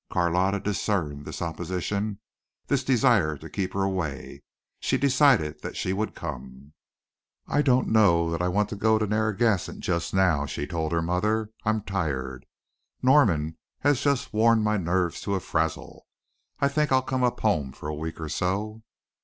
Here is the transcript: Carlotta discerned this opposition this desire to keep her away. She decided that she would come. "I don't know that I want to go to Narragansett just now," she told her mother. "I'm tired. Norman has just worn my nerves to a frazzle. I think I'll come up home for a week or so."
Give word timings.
Carlotta 0.09 0.59
discerned 0.59 1.25
this 1.25 1.43
opposition 1.43 2.19
this 2.65 2.83
desire 2.83 3.37
to 3.37 3.47
keep 3.47 3.71
her 3.73 3.83
away. 3.83 4.41
She 4.79 4.97
decided 4.97 5.61
that 5.61 5.77
she 5.77 5.93
would 5.93 6.15
come. 6.15 6.73
"I 7.47 7.61
don't 7.61 7.87
know 7.89 8.31
that 8.31 8.41
I 8.41 8.47
want 8.47 8.69
to 8.69 8.75
go 8.75 8.97
to 8.97 9.05
Narragansett 9.05 9.77
just 9.79 10.11
now," 10.11 10.47
she 10.47 10.65
told 10.65 10.91
her 10.91 11.03
mother. 11.03 11.51
"I'm 11.65 11.81
tired. 11.83 12.47
Norman 13.03 13.59
has 13.81 14.01
just 14.01 14.33
worn 14.33 14.63
my 14.63 14.77
nerves 14.77 15.21
to 15.21 15.35
a 15.35 15.39
frazzle. 15.39 16.07
I 16.59 16.67
think 16.67 16.91
I'll 16.91 17.03
come 17.03 17.21
up 17.23 17.39
home 17.41 17.71
for 17.71 17.87
a 17.87 17.93
week 17.93 18.19
or 18.19 18.29
so." 18.29 18.81